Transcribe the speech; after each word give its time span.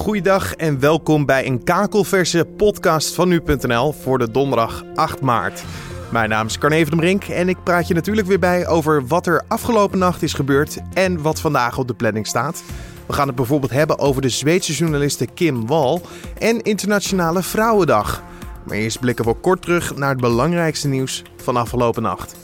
Goeiedag 0.00 0.54
en 0.54 0.80
welkom 0.80 1.26
bij 1.26 1.46
een 1.46 1.64
kakelverse 1.64 2.44
podcast 2.56 3.14
van 3.14 3.28
nu.nl 3.28 3.92
voor 3.92 4.18
de 4.18 4.30
donderdag 4.30 4.84
8 4.94 5.20
maart. 5.20 5.64
Mijn 6.12 6.28
naam 6.28 6.46
is 6.46 6.58
Carne 6.58 6.86
van 6.86 6.98
Brink 6.98 7.24
en 7.24 7.48
ik 7.48 7.62
praat 7.64 7.88
je 7.88 7.94
natuurlijk 7.94 8.26
weer 8.26 8.38
bij 8.38 8.66
over 8.66 9.06
wat 9.06 9.26
er 9.26 9.42
afgelopen 9.48 9.98
nacht 9.98 10.22
is 10.22 10.32
gebeurd 10.32 10.78
en 10.94 11.22
wat 11.22 11.40
vandaag 11.40 11.78
op 11.78 11.88
de 11.88 11.94
planning 11.94 12.26
staat. 12.26 12.62
We 13.06 13.12
gaan 13.12 13.26
het 13.26 13.36
bijvoorbeeld 13.36 13.72
hebben 13.72 13.98
over 13.98 14.22
de 14.22 14.28
Zweedse 14.28 14.72
journaliste 14.72 15.26
Kim 15.26 15.66
Wall 15.66 16.00
en 16.38 16.62
Internationale 16.62 17.42
Vrouwendag. 17.42 18.22
Maar 18.64 18.76
eerst 18.76 19.00
blikken 19.00 19.24
we 19.24 19.34
kort 19.34 19.62
terug 19.62 19.96
naar 19.96 20.10
het 20.10 20.20
belangrijkste 20.20 20.88
nieuws 20.88 21.22
van 21.36 21.56
afgelopen 21.56 22.02
nacht. 22.02 22.36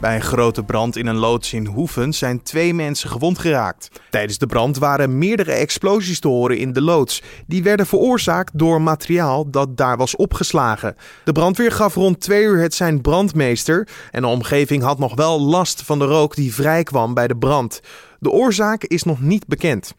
Bij 0.00 0.14
een 0.14 0.22
grote 0.22 0.62
brand 0.62 0.96
in 0.96 1.06
een 1.06 1.16
loods 1.16 1.52
in 1.52 1.66
Hoeven 1.66 2.12
zijn 2.12 2.42
twee 2.42 2.74
mensen 2.74 3.10
gewond 3.10 3.38
geraakt. 3.38 3.90
Tijdens 4.10 4.38
de 4.38 4.46
brand 4.46 4.78
waren 4.78 5.18
meerdere 5.18 5.52
explosies 5.52 6.20
te 6.20 6.28
horen 6.28 6.58
in 6.58 6.72
de 6.72 6.80
loods. 6.80 7.22
Die 7.46 7.62
werden 7.62 7.86
veroorzaakt 7.86 8.58
door 8.58 8.82
materiaal 8.82 9.50
dat 9.50 9.76
daar 9.76 9.96
was 9.96 10.16
opgeslagen. 10.16 10.96
De 11.24 11.32
brandweer 11.32 11.72
gaf 11.72 11.94
rond 11.94 12.20
twee 12.20 12.42
uur 12.42 12.60
het 12.60 12.74
zijn 12.74 13.00
brandmeester 13.00 13.88
en 14.10 14.20
de 14.22 14.28
omgeving 14.28 14.82
had 14.82 14.98
nog 14.98 15.14
wel 15.14 15.40
last 15.40 15.82
van 15.82 15.98
de 15.98 16.04
rook 16.04 16.34
die 16.34 16.54
vrijkwam 16.54 17.14
bij 17.14 17.28
de 17.28 17.36
brand. 17.36 17.80
De 18.18 18.30
oorzaak 18.30 18.84
is 18.84 19.02
nog 19.02 19.20
niet 19.20 19.46
bekend. 19.46 19.94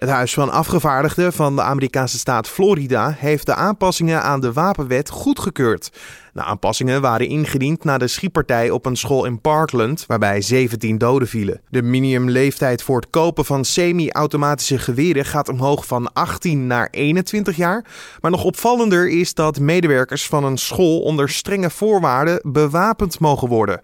Het 0.00 0.08
Huis 0.08 0.34
van 0.34 0.50
Afgevaardigden 0.50 1.32
van 1.32 1.56
de 1.56 1.62
Amerikaanse 1.62 2.18
staat 2.18 2.48
Florida 2.48 3.14
heeft 3.18 3.46
de 3.46 3.54
aanpassingen 3.54 4.22
aan 4.22 4.40
de 4.40 4.52
wapenwet 4.52 5.10
goedgekeurd. 5.10 5.90
De 6.32 6.42
aanpassingen 6.42 7.00
waren 7.00 7.28
ingediend 7.28 7.84
na 7.84 7.98
de 7.98 8.08
schietpartij 8.08 8.70
op 8.70 8.86
een 8.86 8.96
school 8.96 9.24
in 9.24 9.40
Parkland, 9.40 10.04
waarbij 10.06 10.40
17 10.40 10.98
doden 10.98 11.28
vielen. 11.28 11.60
De 11.68 11.82
minimumleeftijd 11.82 12.82
voor 12.82 13.00
het 13.00 13.10
kopen 13.10 13.44
van 13.44 13.64
semi-automatische 13.64 14.78
geweren 14.78 15.24
gaat 15.24 15.48
omhoog 15.48 15.86
van 15.86 16.12
18 16.12 16.66
naar 16.66 16.88
21 16.90 17.56
jaar. 17.56 17.84
Maar 18.20 18.30
nog 18.30 18.44
opvallender 18.44 19.08
is 19.08 19.34
dat 19.34 19.60
medewerkers 19.60 20.26
van 20.26 20.44
een 20.44 20.58
school 20.58 21.00
onder 21.00 21.28
strenge 21.28 21.70
voorwaarden 21.70 22.40
bewapend 22.42 23.18
mogen 23.18 23.48
worden. 23.48 23.80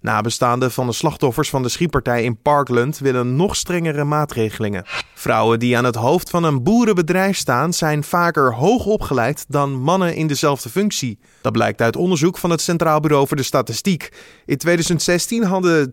Nabestaanden 0.00 0.70
van 0.70 0.86
de 0.86 0.92
slachtoffers 0.92 1.50
van 1.50 1.62
de 1.62 1.68
schietpartij 1.68 2.24
in 2.24 2.42
Parkland 2.42 2.98
willen 2.98 3.36
nog 3.36 3.56
strengere 3.56 4.04
maatregelingen. 4.04 4.84
Vrouwen 5.14 5.58
die 5.58 5.76
aan 5.76 5.84
het 5.84 5.94
hoofd 5.94 6.30
van 6.30 6.44
een 6.44 6.62
boerenbedrijf 6.62 7.36
staan 7.36 7.72
zijn 7.72 8.04
vaker 8.04 8.54
hoog 8.54 8.86
opgeleid 8.86 9.44
dan 9.48 9.72
mannen 9.72 10.14
in 10.14 10.26
dezelfde 10.26 10.68
functie. 10.68 11.18
Dat 11.42 11.52
blijkt 11.52 11.80
uit 11.80 11.96
onderzoek 11.96 12.38
van 12.38 12.50
het 12.50 12.60
Centraal 12.60 13.00
Bureau 13.00 13.26
voor 13.26 13.36
de 13.36 13.42
Statistiek. 13.42 14.12
In 14.46 14.56
2016 14.56 15.44
hadden 15.44 15.92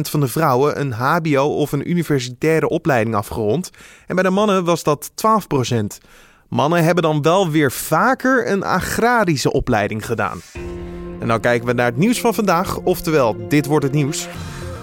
van 0.00 0.20
de 0.20 0.28
vrouwen 0.28 0.80
een 0.80 0.92
HBO 0.92 1.44
of 1.44 1.72
een 1.72 1.90
universitaire 1.90 2.68
opleiding 2.68 3.14
afgerond 3.16 3.70
en 4.06 4.14
bij 4.14 4.24
de 4.24 4.30
mannen 4.30 4.64
was 4.64 4.82
dat 4.82 5.10
12%. 5.72 5.74
Mannen 6.48 6.84
hebben 6.84 7.02
dan 7.02 7.22
wel 7.22 7.50
weer 7.50 7.72
vaker 7.72 8.50
een 8.50 8.62
agrarische 8.62 9.52
opleiding 9.52 10.06
gedaan. 10.06 10.40
En 11.20 11.28
dan 11.28 11.40
kijken 11.40 11.66
we 11.66 11.72
naar 11.72 11.86
het 11.86 11.96
nieuws 11.96 12.20
van 12.20 12.34
vandaag, 12.34 12.78
oftewel 12.78 13.48
dit 13.48 13.66
wordt 13.66 13.84
het 13.84 13.94
nieuws. 13.94 14.28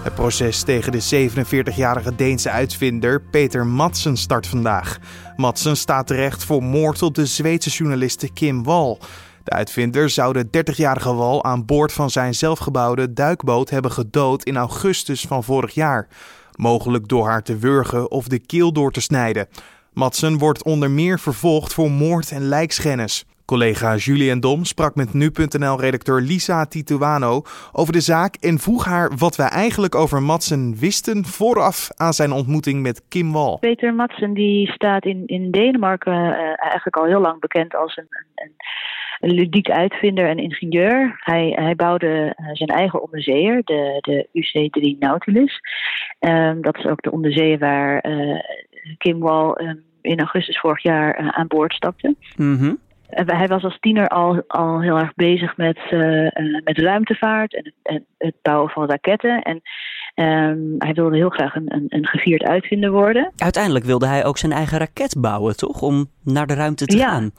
Het 0.02 0.14
proces 0.14 0.62
tegen 0.62 0.92
de 0.92 1.30
47-jarige 1.30 2.14
Deense 2.14 2.50
uitvinder 2.50 3.20
Peter 3.20 3.66
Madsen 3.66 4.16
start 4.16 4.46
vandaag. 4.46 4.98
Madsen 5.36 5.76
staat 5.76 6.06
terecht 6.06 6.44
voor 6.44 6.62
moord 6.62 7.02
op 7.02 7.14
de 7.14 7.26
Zweedse 7.26 7.70
journaliste 7.70 8.32
Kim 8.32 8.64
Wall. 8.64 8.98
De 9.44 9.50
uitvinder 9.50 10.10
zou 10.10 10.32
de 10.32 10.46
30-jarige 10.46 11.14
Wall 11.14 11.42
aan 11.42 11.64
boord 11.64 11.92
van 11.92 12.10
zijn 12.10 12.34
zelfgebouwde 12.34 13.12
duikboot 13.12 13.70
hebben 13.70 13.92
gedood 13.92 14.44
in 14.44 14.56
augustus 14.56 15.20
van 15.20 15.44
vorig 15.44 15.74
jaar. 15.74 16.08
Mogelijk 16.56 17.08
door 17.08 17.26
haar 17.26 17.42
te 17.42 17.56
wurgen 17.56 18.10
of 18.10 18.28
de 18.28 18.38
keel 18.38 18.72
door 18.72 18.92
te 18.92 19.00
snijden. 19.00 19.48
Madsen 19.92 20.38
wordt 20.38 20.64
onder 20.64 20.90
meer 20.90 21.18
vervolgd 21.18 21.74
voor 21.74 21.90
moord 21.90 22.30
en 22.30 22.48
lijkschennis. 22.48 23.24
Collega 23.44 23.96
Julien 23.96 24.40
Dom 24.40 24.64
sprak 24.64 24.94
met 24.94 25.14
nu.nl-redacteur 25.14 26.20
Lisa 26.20 26.64
Tituano 26.64 27.42
over 27.72 27.92
de 27.92 28.00
zaak 28.00 28.34
en 28.34 28.58
vroeg 28.58 28.84
haar 28.84 29.10
wat 29.18 29.36
wij 29.36 29.48
eigenlijk 29.48 29.94
over 29.94 30.22
Madsen 30.22 30.74
wisten 30.78 31.24
vooraf 31.24 31.88
aan 31.96 32.12
zijn 32.12 32.32
ontmoeting 32.32 32.82
met 32.82 33.08
Kim 33.08 33.32
Wall. 33.32 33.56
Peter 33.60 33.94
Madsen 33.94 34.34
die 34.34 34.72
staat 34.72 35.04
in, 35.04 35.22
in 35.26 35.50
Denemarken 35.50 36.12
uh, 36.12 36.38
eigenlijk 36.62 36.96
al 36.96 37.04
heel 37.04 37.20
lang 37.20 37.40
bekend 37.40 37.74
als 37.74 37.96
een, 37.96 38.08
een, 38.34 38.52
een 39.20 39.34
ludiek 39.34 39.70
uitvinder 39.70 40.28
en 40.28 40.38
ingenieur. 40.38 41.16
Hij, 41.18 41.52
hij 41.54 41.74
bouwde 41.74 42.36
uh, 42.40 42.46
zijn 42.52 42.68
eigen 42.68 43.02
onderzeeër, 43.02 43.62
de, 43.64 43.98
de 44.00 44.28
UC-3 44.32 44.98
Nautilus. 44.98 45.60
Um, 46.20 46.62
dat 46.62 46.76
is 46.76 46.86
ook 46.86 47.02
de 47.02 47.12
onderzeeër 47.12 47.58
waar 47.58 48.06
uh, 48.08 48.40
Kim 48.98 49.18
Wall 49.18 49.54
um, 49.56 49.84
in 50.00 50.18
augustus 50.18 50.60
vorig 50.60 50.82
jaar 50.82 51.16
aan 51.16 51.46
boord 51.46 51.74
stapte. 51.74 52.14
Mm 52.36 52.58
-hmm. 52.58 52.78
Hij 53.14 53.48
was 53.48 53.64
als 53.64 53.78
tiener 53.80 54.08
al, 54.08 54.42
al 54.46 54.80
heel 54.80 54.98
erg 54.98 55.14
bezig 55.14 55.56
met, 55.56 55.78
uh, 55.90 56.28
met 56.64 56.78
ruimtevaart 56.78 57.54
en, 57.54 57.72
en, 57.82 58.06
het 58.18 58.34
bouwen 58.42 58.70
van 58.70 58.88
raketten. 58.88 59.42
En 59.42 59.60
um, 60.14 60.74
hij 60.78 60.92
wilde 60.92 61.16
heel 61.16 61.28
graag 61.28 61.54
een, 61.54 61.74
een, 61.74 61.86
een, 61.88 62.06
gevierd 62.06 62.42
uitvinder 62.42 62.90
worden. 62.90 63.32
Uiteindelijk 63.36 63.84
wilde 63.84 64.06
hij 64.06 64.24
ook 64.24 64.38
zijn 64.38 64.52
eigen 64.52 64.78
raket 64.78 65.20
bouwen, 65.20 65.56
toch? 65.56 65.82
Om 65.82 66.06
naar 66.24 66.46
de 66.46 66.54
ruimte 66.54 66.86
te 66.86 66.96
ja. 66.96 67.08
gaan. 67.08 67.30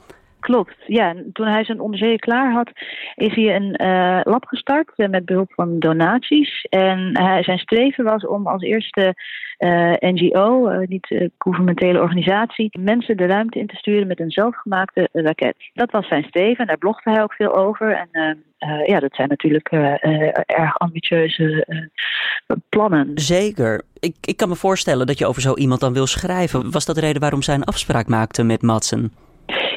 Klopt, 0.44 0.74
ja. 0.86 1.14
Toen 1.32 1.46
hij 1.46 1.64
zijn 1.64 1.80
onderzeeër 1.80 2.18
klaar 2.18 2.52
had, 2.52 2.70
is 3.14 3.34
hij 3.34 3.54
een 3.54 3.80
uh, 3.82 4.20
lab 4.22 4.44
gestart 4.44 4.92
uh, 4.96 5.08
met 5.08 5.24
behulp 5.24 5.52
van 5.52 5.78
donaties. 5.78 6.66
En 6.68 6.98
uh, 7.20 7.42
zijn 7.42 7.58
streven 7.58 8.04
was 8.04 8.26
om 8.26 8.46
als 8.46 8.62
eerste 8.62 9.14
NGO, 9.98 10.70
niet 10.86 11.30
gouvernementele 11.38 12.00
organisatie, 12.00 12.78
mensen 12.80 13.16
de 13.16 13.26
ruimte 13.26 13.58
in 13.58 13.66
te 13.66 13.76
sturen 13.76 14.06
met 14.06 14.20
een 14.20 14.30
zelfgemaakte 14.30 15.08
raket. 15.12 15.56
Dat 15.74 15.90
was 15.90 16.08
zijn 16.08 16.24
streven 16.24 16.60
en 16.60 16.66
daar 16.66 16.78
blogde 16.78 17.10
hij 17.10 17.22
ook 17.22 17.32
veel 17.32 17.56
over. 17.56 18.08
En 18.12 18.44
ja, 18.86 19.00
dat 19.00 19.14
zijn 19.14 19.28
natuurlijk 19.28 19.68
erg 20.46 20.78
ambitieuze 20.78 21.66
plannen. 22.68 23.10
Zeker. 23.14 23.82
Ik, 24.00 24.14
ik 24.20 24.36
kan 24.36 24.48
me 24.48 24.56
voorstellen 24.56 25.06
dat 25.06 25.18
je 25.18 25.26
over 25.26 25.42
zo 25.42 25.54
iemand 25.54 25.80
dan 25.80 25.92
wil 25.92 26.06
schrijven. 26.06 26.70
Was 26.70 26.84
dat 26.84 26.94
de 26.94 27.00
reden 27.00 27.20
waarom 27.20 27.42
zij 27.42 27.54
een 27.54 27.64
afspraak 27.64 28.06
maakte 28.06 28.42
met 28.42 28.62
Madsen? 28.62 29.12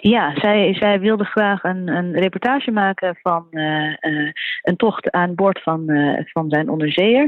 Ja, 0.01 0.33
zij, 0.35 0.73
zij 0.73 0.99
wilde 0.99 1.23
graag 1.23 1.63
een, 1.63 1.87
een 1.87 2.13
reportage 2.13 2.71
maken 2.71 3.17
van 3.21 3.47
uh, 3.51 3.87
uh, 3.87 4.31
een 4.61 4.75
tocht 4.75 5.11
aan 5.11 5.35
boord 5.35 5.61
van, 5.61 5.91
uh, 5.91 6.19
van 6.23 6.49
zijn 6.49 6.69
onderzeeër. 6.69 7.27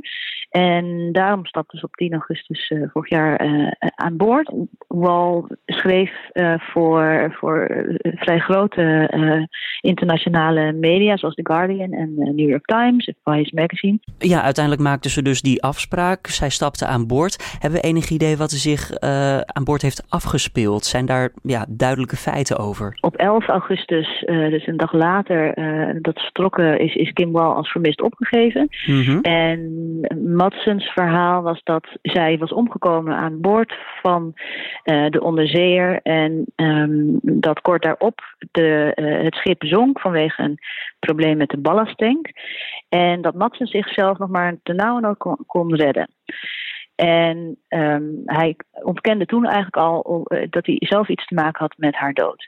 En 0.50 1.09
daarom 1.12 1.46
stapte 1.46 1.78
ze 1.78 1.85
op 1.85 1.96
10 1.96 2.12
augustus 2.12 2.74
vorig 2.91 3.09
jaar 3.09 3.40
aan 3.96 4.18
boord. 4.18 4.52
Wal 4.88 5.47
schreef 5.66 6.12
voor, 6.58 7.35
voor 7.40 7.85
vrij 8.02 8.40
grote 8.40 9.08
internationale 9.81 10.72
media, 10.72 11.18
zoals 11.18 11.35
The 11.35 11.46
Guardian 11.46 11.91
en 11.91 12.13
New 12.13 12.50
York 12.50 12.66
Times 12.66 13.13
Vice 13.24 13.56
Magazine. 13.56 14.00
Ja, 14.18 14.41
uiteindelijk 14.41 14.84
maakte 14.84 15.09
ze 15.09 15.22
dus 15.22 15.41
die 15.41 15.63
afspraak. 15.63 16.28
Zij 16.28 16.50
stapte 16.50 16.85
aan 16.85 17.08
boord. 17.08 17.58
Hebben 17.59 17.81
we 17.81 17.88
enig 17.88 18.09
idee 18.09 18.38
wat 18.38 18.52
er 18.52 18.58
zich 18.58 19.00
aan 19.46 19.63
boord 19.63 19.81
heeft 19.81 20.06
afgespeeld? 20.09 20.85
Zijn 20.85 21.06
daar 21.06 21.31
ja, 21.44 21.66
duidelijke 21.69 22.16
feiten 22.16 22.59
over? 22.59 22.97
Op 23.02 23.16
11 23.16 23.47
augustus, 23.47 24.24
uh, 24.25 24.50
dus 24.50 24.68
een 24.68 24.78
dag 24.78 24.94
later 24.94 25.58
uh, 25.58 25.96
dat 26.02 26.18
ze 26.18 26.24
vertrokken, 26.24 26.80
is, 26.80 26.96
is 26.96 27.12
Kim 27.12 27.31
Wall 27.31 27.53
als 27.53 27.72
vermist 27.72 28.02
opgegeven. 28.02 28.68
Mm 28.86 29.02
-hmm. 29.02 29.22
En 29.22 30.00
Madsens 30.36 30.86
verhaal 30.86 31.42
was 31.42 31.62
dat 31.64 31.88
zij 32.02 32.38
was 32.38 32.53
omgekomen 32.53 33.16
aan 33.16 33.42
boord 33.42 33.74
van 34.02 34.34
uh, 34.34 35.09
de 35.09 35.22
onderzeeër. 35.22 36.00
En 36.03 36.46
um, 36.56 37.20
dat 37.22 37.62
kort 37.62 37.84
daarop 37.84 38.20
de, 38.52 38.91
het 39.24 39.36
schip 39.36 39.64
zonk 39.64 40.00
vanwege 40.00 40.44
een 40.44 40.58
probleem 41.00 41.38
met 41.38 41.50
de 41.50 41.58
ballasttank. 41.58 42.28
En 42.90 43.22
dat 43.22 43.34
Madsens 43.34 43.72
zichzelf 43.72 44.18
nog 44.18 44.30
maar 44.30 44.56
ten 44.64 44.76
nauwe 44.76 45.16
kon, 45.18 45.38
kon 45.47 45.76
redden. 45.76 46.09
En 46.99 47.57
um, 47.69 48.21
hij 48.25 48.55
ontkende 48.83 49.25
toen 49.25 49.45
eigenlijk 49.45 49.77
al 49.77 50.25
uh, 50.27 50.45
dat 50.49 50.65
hij 50.65 50.75
zelf 50.79 51.09
iets 51.09 51.25
te 51.25 51.34
maken 51.34 51.59
had 51.59 51.73
met 51.78 51.96
haar 51.96 52.13
dood. 52.13 52.46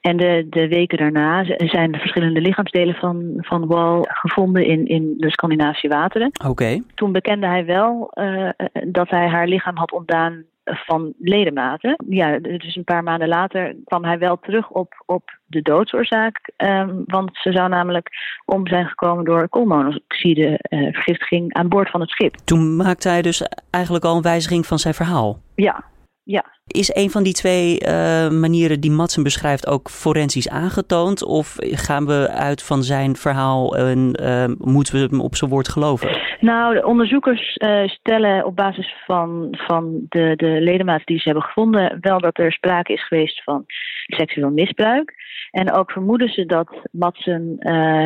En 0.00 0.16
de, 0.16 0.46
de 0.50 0.68
weken 0.68 0.98
daarna 0.98 1.44
zijn 1.44 1.92
de 1.92 1.98
verschillende 1.98 2.40
lichaamsdelen 2.40 2.94
van, 2.94 3.32
van 3.36 3.66
Wall 3.66 4.00
gevonden 4.02 4.64
in, 4.64 4.86
in 4.86 5.14
de 5.16 5.30
Scandinavische 5.30 5.88
wateren. 5.88 6.26
Oké. 6.26 6.48
Okay. 6.48 6.82
Toen 6.94 7.12
bekende 7.12 7.46
hij 7.46 7.64
wel 7.64 8.10
uh, 8.14 8.48
dat 8.86 9.10
hij 9.10 9.28
haar 9.28 9.46
lichaam 9.46 9.76
had 9.76 9.92
ontdaan 9.92 10.44
van 10.70 11.12
ledematen. 11.18 11.96
Ja, 12.08 12.38
dus 12.38 12.76
een 12.76 12.84
paar 12.84 13.02
maanden 13.02 13.28
later 13.28 13.76
kwam 13.84 14.04
hij 14.04 14.18
wel 14.18 14.38
terug 14.38 14.70
op, 14.70 15.02
op 15.06 15.38
de 15.46 15.62
doodsoorzaak. 15.62 16.50
Um, 16.56 17.02
want 17.06 17.30
ze 17.32 17.52
zou 17.52 17.68
namelijk 17.68 18.08
om 18.44 18.68
zijn 18.68 18.86
gekomen 18.86 19.24
door 19.24 19.48
koolmonoxide 19.48 20.60
uh, 20.68 20.92
vergiftiging 20.92 21.54
aan 21.54 21.68
boord 21.68 21.90
van 21.90 22.00
het 22.00 22.10
schip. 22.10 22.34
Toen 22.44 22.76
maakte 22.76 23.08
hij 23.08 23.22
dus 23.22 23.42
eigenlijk 23.70 24.04
al 24.04 24.16
een 24.16 24.22
wijziging 24.22 24.66
van 24.66 24.78
zijn 24.78 24.94
verhaal. 24.94 25.38
Ja, 25.54 25.84
ja. 26.28 26.44
Is 26.66 26.94
een 26.94 27.10
van 27.10 27.22
die 27.22 27.32
twee 27.32 27.80
uh, 27.80 27.90
manieren 28.30 28.80
die 28.80 28.90
Madsen 28.90 29.22
beschrijft 29.22 29.66
ook 29.66 29.88
forensisch 29.90 30.48
aangetoond? 30.48 31.24
Of 31.24 31.56
gaan 31.58 32.06
we 32.06 32.28
uit 32.30 32.62
van 32.62 32.82
zijn 32.82 33.16
verhaal 33.16 33.76
en 33.76 34.20
uh, 34.22 34.44
moeten 34.58 34.94
we 34.94 35.06
hem 35.10 35.20
op 35.20 35.36
zijn 35.36 35.50
woord 35.50 35.68
geloven? 35.68 36.18
Nou, 36.40 36.74
de 36.74 36.86
onderzoekers 36.86 37.56
uh, 37.56 37.88
stellen 37.88 38.44
op 38.44 38.56
basis 38.56 38.94
van, 39.06 39.48
van 39.50 40.06
de, 40.08 40.32
de 40.36 40.60
ledematen 40.60 41.06
die 41.06 41.18
ze 41.18 41.28
hebben 41.28 41.42
gevonden 41.42 41.98
wel 42.00 42.20
dat 42.20 42.38
er 42.38 42.52
sprake 42.52 42.92
is 42.92 43.06
geweest 43.06 43.42
van 43.42 43.64
seksueel 44.06 44.50
misbruik. 44.50 45.14
En 45.50 45.72
ook 45.72 45.90
vermoeden 45.90 46.28
ze 46.28 46.46
dat 46.46 46.70
Madsen 46.90 47.56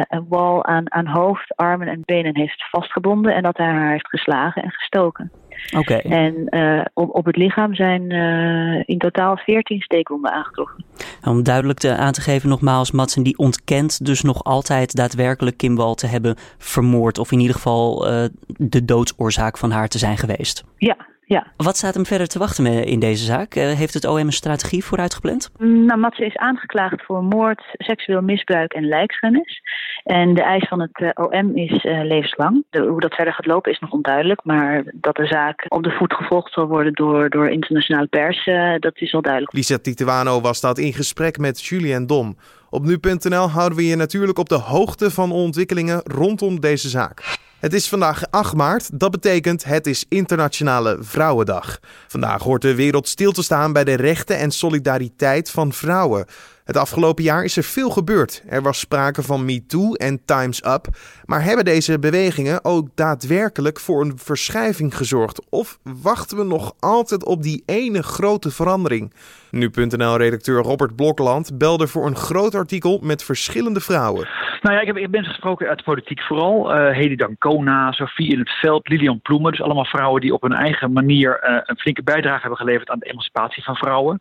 een 0.08 0.26
wal 0.28 0.64
aan, 0.64 0.92
aan 0.92 1.06
hoofd, 1.06 1.56
armen 1.56 1.88
en 1.88 2.02
benen 2.04 2.36
heeft 2.36 2.64
vastgebonden 2.70 3.34
en 3.34 3.42
dat 3.42 3.56
hij 3.56 3.66
haar 3.66 3.90
heeft 3.90 4.08
geslagen 4.08 4.62
en 4.62 4.70
gestoken. 4.70 5.41
Oké. 5.76 5.94
En 5.94 6.46
uh, 6.50 6.84
op, 6.94 7.14
op 7.14 7.24
het 7.24 7.36
lichaam 7.36 7.74
zijn 7.74 8.10
uh, 8.10 8.82
in 8.86 8.98
totaal 8.98 9.36
14 9.36 9.80
steekwonden 9.80 10.32
aangetroffen. 10.32 10.84
Om 11.24 11.42
duidelijk 11.42 11.78
te, 11.78 11.96
aan 11.96 12.12
te 12.12 12.20
geven, 12.20 12.48
nogmaals, 12.48 12.90
Madsen 12.90 13.22
die 13.22 13.38
ontkent 13.38 14.06
dus 14.06 14.22
nog 14.22 14.44
altijd 14.44 14.96
daadwerkelijk 14.96 15.56
Kim 15.56 15.76
Wal 15.76 15.94
te 15.94 16.06
hebben 16.06 16.36
vermoord. 16.58 17.18
Of 17.18 17.32
in 17.32 17.40
ieder 17.40 17.54
geval 17.54 18.10
uh, 18.10 18.24
de 18.56 18.84
doodsoorzaak 18.84 19.58
van 19.58 19.70
haar 19.70 19.88
te 19.88 19.98
zijn 19.98 20.16
geweest. 20.16 20.64
Ja, 20.76 20.96
ja. 21.24 21.46
Wat 21.56 21.76
staat 21.76 21.94
hem 21.94 22.06
verder 22.06 22.26
te 22.26 22.38
wachten 22.38 22.66
in 22.66 23.00
deze 23.00 23.24
zaak? 23.24 23.54
heeft 23.54 23.94
het 23.94 24.04
OM 24.04 24.16
een 24.16 24.32
strategie 24.32 24.84
vooruitgepland? 24.84 25.50
Nou, 25.58 25.98
Matze 25.98 26.24
is 26.24 26.36
aangeklaagd 26.36 27.04
voor 27.04 27.24
moord, 27.24 27.62
seksueel 27.72 28.20
misbruik 28.20 28.72
en 28.72 28.88
lijkschennis. 28.88 29.60
En 30.04 30.34
de 30.34 30.42
eis 30.42 30.69
van 30.69 30.80
het 30.80 31.00
uh, 31.00 31.10
OM 31.14 31.56
is 31.56 31.84
uh, 31.84 32.04
levenslang. 32.04 32.64
De, 32.70 32.80
hoe 32.80 33.00
dat 33.00 33.14
verder 33.14 33.34
gaat 33.34 33.46
lopen 33.46 33.72
is 33.72 33.78
nog 33.78 33.90
onduidelijk. 33.90 34.44
Maar 34.44 34.82
dat 34.94 35.16
de 35.16 35.26
zaak 35.26 35.64
op 35.69 35.82
de 35.82 35.90
voet 35.90 36.12
gevolgd 36.12 36.52
zal 36.52 36.66
worden 36.66 36.92
door, 36.92 37.30
door 37.30 37.48
internationale 37.48 38.06
pers, 38.06 38.46
uh, 38.46 38.74
dat 38.78 39.00
is 39.00 39.12
wel 39.12 39.22
duidelijk. 39.22 39.52
Lisa 39.52 39.78
Tituano 39.78 40.40
was 40.40 40.60
dat 40.60 40.78
in 40.78 40.92
gesprek 40.92 41.38
met 41.38 41.64
Julien 41.64 42.06
Dom. 42.06 42.36
Op 42.70 42.84
nu.nl 42.84 43.48
houden 43.48 43.78
we 43.78 43.86
je 43.86 43.96
natuurlijk 43.96 44.38
op 44.38 44.48
de 44.48 44.54
hoogte 44.54 45.10
van 45.10 45.32
ontwikkelingen 45.32 46.00
rondom 46.04 46.60
deze 46.60 46.88
zaak. 46.88 47.40
Het 47.62 47.72
is 47.72 47.88
vandaag 47.88 48.30
8 48.30 48.54
maart, 48.54 49.00
dat 49.00 49.10
betekent 49.10 49.64
het 49.64 49.86
is 49.86 50.04
Internationale 50.08 50.96
Vrouwendag. 51.00 51.78
Vandaag 52.08 52.42
hoort 52.42 52.62
de 52.62 52.74
wereld 52.74 53.08
stil 53.08 53.32
te 53.32 53.42
staan 53.42 53.72
bij 53.72 53.84
de 53.84 53.94
rechten 53.94 54.38
en 54.38 54.50
solidariteit 54.50 55.50
van 55.50 55.72
vrouwen. 55.72 56.26
Het 56.64 56.76
afgelopen 56.76 57.24
jaar 57.24 57.44
is 57.44 57.56
er 57.56 57.62
veel 57.62 57.90
gebeurd. 57.90 58.42
Er 58.46 58.62
was 58.62 58.78
sprake 58.78 59.22
van 59.22 59.44
MeToo 59.44 59.92
en 59.92 60.24
Time's 60.24 60.62
Up. 60.64 60.86
Maar 61.24 61.44
hebben 61.44 61.64
deze 61.64 61.98
bewegingen 61.98 62.64
ook 62.64 62.88
daadwerkelijk 62.94 63.80
voor 63.80 64.00
een 64.00 64.18
verschuiving 64.18 64.96
gezorgd? 64.96 65.40
Of 65.48 65.78
wachten 65.82 66.36
we 66.36 66.44
nog 66.44 66.74
altijd 66.78 67.24
op 67.24 67.42
die 67.42 67.62
ene 67.66 68.02
grote 68.02 68.50
verandering? 68.50 69.14
Nu.nl-redacteur 69.50 70.62
Robert 70.62 70.96
Blokland 70.96 71.58
belde 71.58 71.86
voor 71.86 72.06
een 72.06 72.16
groot 72.16 72.54
artikel 72.54 72.98
met 73.02 73.22
verschillende 73.22 73.80
vrouwen. 73.80 74.28
Nou 74.62 74.74
ja, 74.74 74.80
ik 74.80 74.86
heb, 74.86 74.96
ik 74.96 75.10
ben 75.10 75.24
gesproken 75.24 75.68
uit 75.68 75.78
de 75.78 75.84
politiek 75.84 76.22
vooral. 76.22 76.74
Uh, 76.74 76.96
Hedy 76.96 77.16
Dancona, 77.16 77.92
Sophie 77.92 78.32
in 78.32 78.38
het 78.38 78.50
Veld, 78.50 78.88
Lilian 78.88 79.20
Ploemen. 79.20 79.50
Dus 79.50 79.62
allemaal 79.62 79.84
vrouwen 79.84 80.20
die 80.20 80.34
op 80.34 80.42
hun 80.42 80.52
eigen 80.52 80.92
manier 80.92 81.40
uh, 81.44 81.58
een 81.64 81.78
flinke 81.78 82.02
bijdrage 82.02 82.40
hebben 82.40 82.58
geleverd 82.58 82.90
aan 82.90 82.98
de 82.98 83.10
emancipatie 83.10 83.62
van 83.62 83.76
vrouwen. 83.76 84.20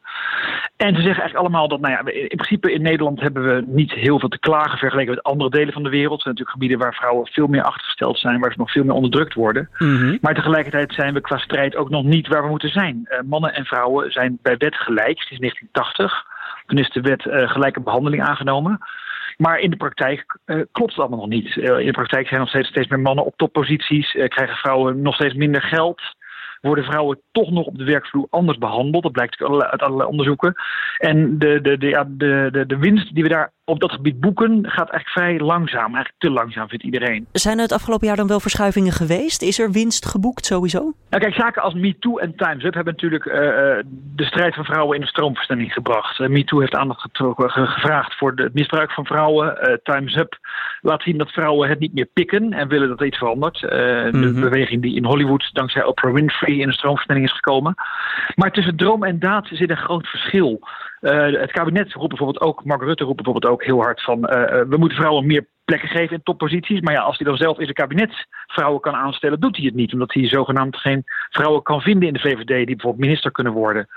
En 0.78 0.96
ze 0.96 1.02
zeggen 1.02 1.22
eigenlijk 1.22 1.36
allemaal 1.36 1.68
dat, 1.68 1.80
nou 1.80 1.94
ja, 1.94 2.12
in 2.12 2.38
principe 2.38 2.74
in 2.74 2.82
Nederland 2.82 3.20
hebben 3.20 3.44
we 3.44 3.64
niet 3.68 3.92
heel 3.92 4.20
veel 4.20 4.30
te 4.30 4.40
klagen 4.40 4.78
vergeleken 4.78 5.14
met 5.14 5.24
andere 5.24 5.50
delen 5.50 5.74
van 5.74 5.84
de 5.84 5.90
wereld. 5.90 6.18
Er 6.18 6.22
zijn 6.22 6.34
natuurlijk 6.34 6.58
gebieden 6.58 6.80
waar 6.80 6.94
vrouwen 6.94 7.28
veel 7.28 7.48
meer 7.48 7.64
achtergesteld 7.64 8.18
zijn, 8.18 8.40
waar 8.40 8.52
ze 8.52 8.60
nog 8.60 8.72
veel 8.72 8.84
meer 8.84 8.96
onderdrukt 8.96 9.34
worden. 9.34 9.70
Mm 9.78 9.98
-hmm. 9.98 10.18
Maar 10.22 10.34
tegelijkertijd 10.34 10.94
zijn 10.94 11.14
we 11.14 11.22
qua 11.22 11.38
strijd 11.38 11.76
ook 11.76 11.90
nog 11.90 12.04
niet 12.04 12.28
waar 12.28 12.44
we 12.44 12.50
moeten 12.50 12.70
zijn. 12.70 13.08
Uh, 13.10 13.20
mannen 13.26 13.54
en 13.54 13.66
vrouwen 13.66 14.12
zijn 14.12 14.40
bij 14.42 14.58
wet 14.58 14.76
gelijk. 14.76 15.20
Is 15.30 15.40
1980. 15.40 16.26
Toen 16.66 16.78
is 16.78 16.90
de 16.90 17.02
wet 17.02 17.22
gelijke 17.50 17.82
behandeling 17.82 18.24
aangenomen. 18.24 18.80
Maar 19.38 19.60
in 19.60 19.70
de 19.70 19.76
praktijk 19.76 20.38
uh, 20.46 20.62
klopt 20.72 20.92
het 20.92 21.00
allemaal 21.00 21.20
nog 21.20 21.28
niet. 21.28 21.56
Uh, 21.56 21.80
in 21.80 21.86
de 21.86 21.92
praktijk 21.92 22.28
zijn 22.28 22.40
nog 22.40 22.50
steeds, 22.50 22.68
steeds 22.68 22.88
meer 22.88 23.00
mannen 23.00 23.26
op 23.26 23.38
topposities. 23.38 24.12
krijgen 24.12 24.56
vrouwen 24.56 25.02
nog 25.02 25.16
steeds 25.16 25.34
minder 25.34 25.62
geld 25.62 26.02
worden 26.62 26.84
vrouwen 26.84 27.22
toch 27.32 27.52
nog 27.52 27.66
op 27.66 27.78
de 27.78 27.84
werkvloer 27.84 28.28
anders 28.30 28.58
behandeld. 28.58 29.04
Dat 29.04 29.12
blijkt 29.12 29.42
uit 29.42 29.82
allerlei 29.82 30.10
onderzoeken. 30.10 30.54
En 30.98 31.40
de, 31.40 31.62
de, 31.62 31.78
de, 31.78 31.88
ja, 31.88 32.04
de, 32.08 32.50
de, 32.52 32.66
de 32.66 32.78
winst 32.78 33.14
die 33.14 33.24
we 33.24 33.30
daar 33.30 33.52
op 33.66 33.80
dat 33.80 33.92
gebied 33.92 34.20
boeken 34.20 34.70
gaat 34.70 34.90
eigenlijk 34.90 35.10
vrij 35.10 35.40
langzaam. 35.40 35.96
Eigenlijk 35.96 36.16
te 36.18 36.30
langzaam 36.30 36.70
vindt 36.70 36.84
iedereen. 36.84 37.28
Zijn 37.32 37.58
er 37.58 37.64
het 37.64 37.72
afgelopen 37.72 38.08
jaar 38.08 38.16
dan 38.16 38.28
wel 38.28 38.40
verschuivingen 38.40 38.92
geweest? 38.92 39.42
Is 39.42 39.60
er 39.60 39.72
winst 39.72 40.06
geboekt 40.06 40.46
sowieso? 40.46 40.94
Nou 41.10 41.24
kijk, 41.24 41.34
zaken 41.34 41.62
als 41.62 41.74
MeToo 41.74 42.18
en 42.18 42.36
Time's 42.36 42.64
Up 42.64 42.74
hebben 42.74 42.94
natuurlijk 42.94 43.26
uh, 43.26 43.34
de 44.16 44.26
strijd 44.26 44.56
van 44.56 44.66
vrouwen 44.66 44.96
in 44.96 45.02
de 45.02 45.08
stroomversnelling 45.08 45.74
gebracht. 45.74 46.20
Uh, 46.20 46.28
MeToo 46.28 46.60
heeft 46.60 46.76
aandacht 46.76 47.02
getrokken, 47.02 47.50
gevraagd 47.50 48.18
voor 48.18 48.36
de, 48.36 48.44
het 48.44 48.54
misbruik 48.54 48.92
van 48.92 49.06
vrouwen. 49.06 49.70
Uh, 49.70 49.74
Time's 49.84 50.16
Up 50.16 50.38
laat 50.82 51.02
zien 51.02 51.18
dat 51.18 51.32
vrouwen 51.32 51.70
het 51.70 51.80
niet 51.80 51.94
meer 51.94 52.10
pikken 52.14 52.54
en 52.54 52.68
willen 52.68 52.88
dat 52.88 53.00
er 53.00 53.06
iets 53.06 53.18
verandert. 53.18 53.60
De 53.60 54.38
beweging 54.40 54.82
die 54.82 54.96
in 54.96 55.06
Hollywood 55.06 55.50
dankzij 55.54 55.84
Oprah 55.84 56.14
Winfrey 56.14 56.56
in 56.56 56.68
de 56.68 56.74
stroomversnelling 56.74 57.26
is 57.26 57.34
gekomen. 57.34 57.76
Maar 58.36 58.52
tussen 58.52 58.76
droom 58.76 59.04
en 59.04 59.20
daad 59.20 59.48
zit 59.52 59.70
een 59.70 59.78
groot 59.78 60.08
verschil. 60.08 60.60
Het 61.02 61.52
kabinet 61.52 61.94
roept 61.94 62.08
bijvoorbeeld 62.08 62.42
ook, 62.42 62.64
Mark 62.64 62.82
Rutte 62.82 63.04
roept 63.04 63.16
bijvoorbeeld 63.16 63.54
ook 63.54 63.61
heel 63.64 63.82
hard 63.82 64.02
van 64.02 64.18
uh, 64.18 64.30
we 64.70 64.76
moeten 64.78 64.98
vrouwen 64.98 65.26
meer 65.26 65.46
plekken 65.66 65.90
geven 65.90 66.16
in 66.16 66.24
topposities. 66.24 66.82
Maar 66.82 66.94
ja, 66.94 67.02
als 67.02 67.18
hij 67.18 67.28
dan 67.28 67.38
zelf 67.38 67.58
in 67.58 67.64
zijn 67.64 67.76
kabinet 67.76 68.28
vrouwen 68.48 68.82
kan 68.82 68.96
aanstellen, 68.96 69.40
doet 69.40 69.56
hij 69.56 69.66
het 69.66 69.76
niet. 69.76 69.94
Omdat 69.94 70.14
hij 70.14 70.28
zogenaamd 70.28 70.78
geen 70.78 71.04
vrouwen 71.30 71.64
kan 71.64 71.82
vinden 71.82 72.08
in 72.08 72.14
de 72.14 72.20
VVD 72.20 72.48
die 72.48 72.66
bijvoorbeeld 72.66 73.04
minister 73.04 73.32
kunnen 73.32 73.54
worden. 73.54 73.88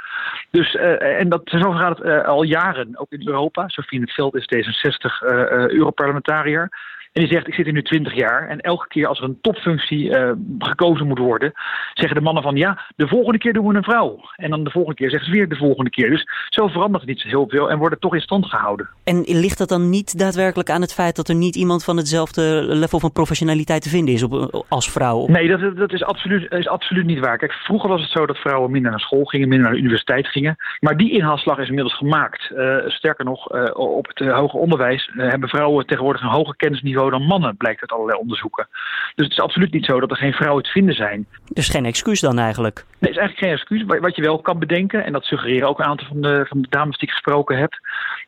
Dus, 0.50 0.74
uh, 0.74 1.20
en 1.20 1.28
dat, 1.28 1.42
zo 1.44 1.70
gaat 1.70 1.98
het 1.98 2.24
al 2.24 2.42
jaren, 2.42 2.98
ook 2.98 3.12
in 3.12 3.28
Europa. 3.28 3.68
Sofie 3.68 3.98
in 3.98 4.04
het 4.04 4.14
Veld 4.14 4.34
is 4.34 4.48
D66 4.54 5.26
Europarlementariër. 5.68 6.70
En 7.14 7.22
die 7.22 7.32
zegt, 7.32 7.46
ik 7.46 7.54
zit 7.54 7.64
hier 7.64 7.74
nu 7.74 7.82
20 7.82 8.14
jaar 8.14 8.48
en 8.48 8.60
elke 8.60 8.88
keer 8.88 9.06
als 9.06 9.18
er 9.18 9.24
een 9.24 9.38
topfunctie 9.40 10.08
uh, 10.08 10.30
gekozen 10.58 11.06
moet 11.06 11.18
worden, 11.18 11.52
zeggen 11.92 12.16
de 12.16 12.22
mannen 12.22 12.42
van 12.42 12.56
ja, 12.56 12.84
de 12.96 13.08
volgende 13.08 13.38
keer 13.38 13.52
doen 13.52 13.66
we 13.66 13.74
een 13.74 13.82
vrouw. 13.82 14.20
En 14.36 14.50
dan 14.50 14.64
de 14.64 14.70
volgende 14.70 14.96
keer 14.96 15.10
zeggen 15.10 15.30
ze 15.30 15.36
weer 15.36 15.48
de 15.48 15.56
volgende 15.56 15.90
keer. 15.90 16.10
Dus 16.10 16.26
zo 16.48 16.68
verandert 16.68 17.00
het 17.00 17.10
niet 17.10 17.20
zo 17.20 17.28
heel 17.28 17.48
veel 17.48 17.70
en 17.70 17.78
wordt 17.78 17.92
het 17.92 18.02
toch 18.02 18.14
in 18.14 18.20
stand 18.20 18.46
gehouden. 18.46 18.88
En 19.04 19.24
ligt 19.26 19.58
dat 19.58 19.68
dan 19.68 19.90
niet 19.90 20.18
daadwerkelijk 20.18 20.70
aan 20.70 20.80
het 20.80 20.94
feit 20.94 21.16
dat 21.16 21.28
er 21.28 21.34
niet 21.34 21.56
iemand 21.56 21.84
van 21.84 21.96
hetzelfde 21.96 22.64
level 22.68 23.00
van 23.00 23.12
professionaliteit 23.12 23.82
te 23.82 23.88
vinden 23.88 24.14
is 24.14 24.22
op, 24.22 24.64
als 24.68 24.90
vrouw? 24.90 25.26
Nee, 25.26 25.48
dat, 25.48 25.76
dat 25.76 25.92
is, 25.92 26.04
absoluut, 26.04 26.52
is 26.52 26.68
absoluut 26.68 27.06
niet 27.06 27.18
waar. 27.18 27.38
Kijk, 27.38 27.52
vroeger 27.52 27.88
was 27.88 28.00
het 28.00 28.10
zo 28.10 28.26
dat 28.26 28.38
vrouwen 28.38 28.70
minder 28.70 28.90
naar 28.90 29.00
school 29.00 29.24
gingen, 29.24 29.48
minder 29.48 29.66
naar 29.66 29.76
de 29.76 29.82
universiteit 29.82 30.26
gingen. 30.26 30.56
Maar 30.80 30.96
die 30.96 31.12
inhaalslag 31.12 31.58
is 31.58 31.68
inmiddels 31.68 31.96
gemaakt. 31.96 32.50
Uh, 32.56 32.76
sterker 32.86 33.24
nog, 33.24 33.54
uh, 33.54 33.70
op 33.74 34.06
het 34.06 34.28
hoger 34.28 34.60
onderwijs 34.60 35.10
hebben 35.16 35.48
vrouwen 35.48 35.86
tegenwoordig 35.86 36.22
een 36.22 36.28
hoger 36.28 36.56
kennisniveau 36.56 37.02
dan 37.10 37.22
mannen, 37.22 37.56
blijkt 37.56 37.80
uit 37.80 37.92
allerlei 37.92 38.18
onderzoeken. 38.18 38.68
Dus 39.14 39.24
het 39.24 39.32
is 39.32 39.40
absoluut 39.40 39.72
niet 39.72 39.84
zo 39.84 40.00
dat 40.00 40.10
er 40.10 40.16
geen 40.16 40.32
vrouwen 40.32 40.62
te 40.62 40.70
vinden 40.70 40.94
zijn. 40.94 41.26
Dus 41.52 41.68
geen 41.68 41.84
excuus 41.84 42.20
dan 42.20 42.38
eigenlijk? 42.38 42.74
Nee, 42.76 42.94
het 42.98 43.10
is 43.10 43.16
eigenlijk 43.16 43.38
geen 43.38 43.78
excuus. 43.78 44.00
Wat 44.00 44.16
je 44.16 44.22
wel 44.22 44.38
kan 44.38 44.58
bedenken, 44.58 45.04
en 45.04 45.12
dat 45.12 45.24
suggereren 45.24 45.68
ook 45.68 45.78
een 45.78 45.84
aantal 45.84 46.06
van 46.06 46.20
de, 46.20 46.44
van 46.48 46.62
de 46.62 46.68
dames 46.68 46.98
die 46.98 47.08
ik 47.08 47.14
gesproken 47.14 47.58
heb, 47.58 47.72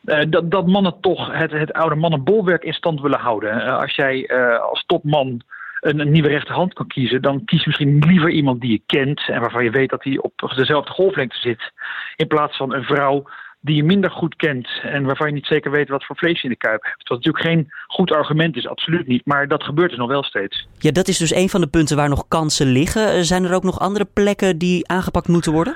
uh, 0.05 0.21
dat, 0.29 0.51
dat 0.51 0.67
mannen 0.67 0.99
toch 1.01 1.31
het, 1.31 1.51
het 1.51 1.73
oude 1.73 1.95
mannenbolwerk 1.95 2.63
in 2.63 2.73
stand 2.73 3.01
willen 3.01 3.19
houden. 3.19 3.57
Uh, 3.57 3.77
als 3.77 3.95
jij 3.95 4.29
uh, 4.31 4.59
als 4.59 4.83
topman 4.85 5.41
een, 5.79 5.99
een, 5.99 6.11
nieuwe 6.11 6.27
rechterhand 6.27 6.73
kan 6.73 6.87
kiezen, 6.87 7.21
dan 7.21 7.45
kies 7.45 7.59
je 7.59 7.67
misschien 7.67 7.99
liever 7.99 8.29
iemand 8.29 8.61
die 8.61 8.71
je 8.71 8.81
kent 8.85 9.29
en 9.29 9.39
waarvan 9.39 9.63
je 9.63 9.69
weet 9.69 9.89
dat 9.89 10.03
hij 10.03 10.17
op 10.17 10.53
dezelfde 10.55 10.91
golflengte 10.91 11.39
zit, 11.39 11.71
in 12.15 12.27
plaats 12.27 12.57
van 12.57 12.73
een 12.73 12.83
vrouw 12.83 13.25
die 13.67 13.75
je 13.75 13.83
minder 13.83 14.11
goed 14.11 14.35
kent 14.35 14.69
en 14.81 15.03
waarvan 15.03 15.27
je 15.27 15.33
niet 15.33 15.45
zeker 15.45 15.71
weet 15.71 15.89
wat 15.89 16.05
voor 16.05 16.15
vlees 16.15 16.41
je 16.41 16.47
in 16.47 16.55
de 16.59 16.67
kuip 16.67 16.83
hebt. 16.83 17.09
Wat 17.09 17.17
natuurlijk 17.17 17.45
geen 17.45 17.71
goed 17.87 18.11
argument 18.11 18.55
is, 18.55 18.67
absoluut 18.67 19.07
niet. 19.07 19.25
Maar 19.25 19.47
dat 19.47 19.63
gebeurt 19.63 19.89
dus 19.89 19.99
nog 19.99 20.09
wel 20.09 20.23
steeds. 20.23 20.67
Ja, 20.79 20.91
dat 20.91 21.07
is 21.07 21.17
dus 21.17 21.35
een 21.35 21.49
van 21.49 21.61
de 21.61 21.67
punten 21.67 21.95
waar 21.95 22.09
nog 22.09 22.27
kansen 22.27 22.67
liggen. 22.67 23.25
Zijn 23.25 23.43
er 23.43 23.53
ook 23.53 23.63
nog 23.63 23.79
andere 23.79 24.07
plekken 24.13 24.57
die 24.57 24.87
aangepakt 24.87 25.27
moeten 25.27 25.51
worden? 25.51 25.75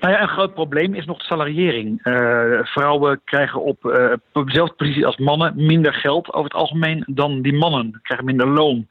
Nou 0.00 0.14
ja, 0.14 0.22
een 0.22 0.28
groot 0.28 0.54
probleem 0.54 0.94
is 0.94 1.04
nog 1.04 1.18
de 1.18 1.24
salariering. 1.24 2.06
Uh, 2.06 2.58
vrouwen 2.62 3.20
krijgen 3.24 3.62
op, 3.62 3.84
uh, 3.84 4.44
dezelfde 4.44 4.74
positie 4.74 5.06
als 5.06 5.16
mannen 5.16 5.52
minder 5.56 5.94
geld 5.94 6.32
over 6.32 6.44
het 6.44 6.60
algemeen 6.60 7.04
dan 7.06 7.42
die 7.42 7.52
mannen. 7.52 8.00
Krijgen 8.02 8.26
minder 8.26 8.48
loon. 8.48 8.86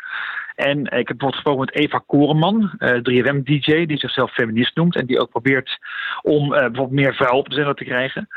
En 0.61 0.79
ik 0.79 1.07
heb 1.07 1.17
bijvoorbeeld 1.17 1.33
gesproken 1.33 1.65
met 1.65 1.75
Eva 1.75 2.03
Koreman, 2.05 2.71
uh, 2.79 2.89
3FM-DJ, 2.89 3.85
die 3.85 3.97
zichzelf 3.97 4.31
feminist 4.31 4.75
noemt. 4.75 4.95
En 4.95 5.05
die 5.05 5.19
ook 5.19 5.29
probeert 5.29 5.79
om 6.21 6.43
uh, 6.43 6.49
bijvoorbeeld 6.49 6.91
meer 6.91 7.15
vrouwen 7.15 7.39
op 7.39 7.49
de 7.49 7.55
zender 7.55 7.75
te 7.75 7.83
krijgen. 7.83 8.27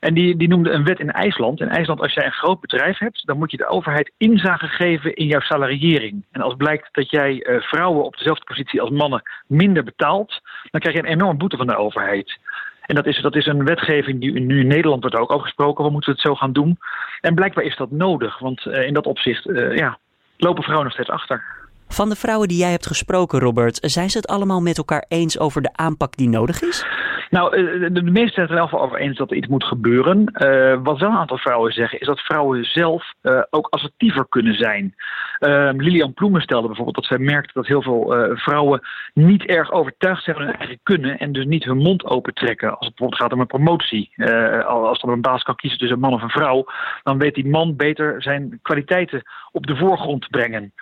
En 0.00 0.14
die, 0.14 0.36
die 0.36 0.48
noemde 0.48 0.70
een 0.70 0.84
wet 0.84 0.98
in 0.98 1.10
IJsland. 1.10 1.60
In 1.60 1.68
IJsland, 1.68 2.00
als 2.00 2.12
jij 2.12 2.24
een 2.24 2.32
groot 2.32 2.60
bedrijf 2.60 2.98
hebt, 2.98 3.26
dan 3.26 3.38
moet 3.38 3.50
je 3.50 3.56
de 3.56 3.68
overheid 3.68 4.12
inzage 4.16 4.66
geven 4.66 5.14
in 5.14 5.26
jouw 5.26 5.40
salariering. 5.40 6.24
En 6.30 6.40
als 6.40 6.54
blijkt 6.56 6.88
dat 6.92 7.10
jij 7.10 7.46
uh, 7.46 7.60
vrouwen 7.60 8.04
op 8.04 8.16
dezelfde 8.16 8.44
positie 8.44 8.80
als 8.80 8.90
mannen 8.90 9.22
minder 9.46 9.84
betaalt, 9.84 10.40
dan 10.70 10.80
krijg 10.80 10.96
je 10.96 11.02
een 11.02 11.12
enorme 11.12 11.38
boete 11.38 11.56
van 11.56 11.66
de 11.66 11.76
overheid. 11.76 12.38
En 12.80 12.94
dat 12.94 13.06
is, 13.06 13.20
dat 13.20 13.36
is 13.36 13.46
een 13.46 13.64
wetgeving 13.64 14.20
die 14.20 14.40
nu 14.40 14.60
in 14.60 14.66
Nederland 14.66 15.00
wordt 15.00 15.16
ook 15.16 15.32
over 15.32 15.46
gesproken. 15.46 15.84
We 15.84 15.90
moeten 15.90 16.12
het 16.12 16.20
zo 16.20 16.34
gaan 16.34 16.52
doen. 16.52 16.78
En 17.20 17.34
blijkbaar 17.34 17.64
is 17.64 17.76
dat 17.76 17.90
nodig, 17.90 18.38
want 18.38 18.66
in 18.66 18.94
dat 18.94 19.06
opzicht 19.06 19.44
ja, 19.74 19.98
lopen 20.36 20.62
vrouwen 20.62 20.84
nog 20.84 20.94
steeds 20.94 21.10
achter. 21.10 21.63
Van 21.88 22.08
de 22.08 22.16
vrouwen 22.16 22.48
die 22.48 22.58
jij 22.58 22.70
hebt 22.70 22.86
gesproken, 22.86 23.38
Robert, 23.38 23.78
zijn 23.80 24.10
ze 24.10 24.16
het 24.16 24.26
allemaal 24.26 24.60
met 24.60 24.78
elkaar 24.78 25.04
eens 25.08 25.38
over 25.38 25.62
de 25.62 25.72
aanpak 25.72 26.16
die 26.16 26.28
nodig 26.28 26.62
is? 26.62 26.86
Nou, 27.30 27.50
de, 27.78 27.92
de 27.92 28.02
meesten 28.02 28.32
zijn 28.34 28.46
het 28.46 28.56
er 28.56 28.70
wel 28.70 28.80
over 28.80 28.98
eens 28.98 29.18
dat 29.18 29.30
er 29.30 29.36
iets 29.36 29.46
moet 29.46 29.64
gebeuren. 29.64 30.24
wat 30.82 30.98
wel 30.98 31.10
een 31.10 31.16
aantal 31.16 31.38
vrouwen 31.38 31.72
zeggen, 31.72 32.00
is 32.00 32.06
dat 32.06 32.20
vrouwen 32.20 32.64
zelf 32.64 33.12
ook 33.50 33.66
assertiever 33.70 34.26
kunnen 34.28 34.54
zijn. 34.54 34.94
Ehm, 35.38 35.80
Lilian 35.80 36.14
Ploemen 36.14 36.40
stelde 36.40 36.66
bijvoorbeeld 36.66 36.96
dat 36.96 37.04
zij 37.04 37.18
merkte 37.18 37.50
dat 37.54 37.66
heel 37.66 37.82
veel 37.82 38.14
vrouwen 38.34 38.80
niet 39.14 39.44
erg 39.44 39.70
overtuigd 39.70 40.24
zijn 40.24 40.36
van 40.36 40.44
hun 40.44 40.56
eigen 40.56 40.78
kunnen 40.82 41.18
en 41.18 41.32
dus 41.32 41.44
niet 41.44 41.64
hun 41.64 41.76
mond 41.76 42.04
opentrekken. 42.04 42.68
Als 42.68 42.86
het 42.86 42.96
bijvoorbeeld 42.96 43.22
gaat 43.22 43.32
om 43.32 43.40
een 43.40 43.46
promotie. 43.46 44.10
als 44.66 45.02
er 45.02 45.08
een 45.08 45.20
baas 45.20 45.42
kan 45.42 45.56
kiezen 45.56 45.78
tussen 45.78 45.96
een 45.96 46.02
man 46.02 46.14
of 46.14 46.22
een 46.22 46.30
vrouw, 46.30 46.64
dan 47.02 47.18
weet 47.18 47.34
die 47.34 47.48
man 47.48 47.76
beter 47.76 48.22
zijn 48.22 48.58
kwaliteiten 48.62 49.22
op 49.52 49.66
de 49.66 49.76
voorgrond 49.76 50.22
te 50.22 50.28
brengen. 50.28 50.72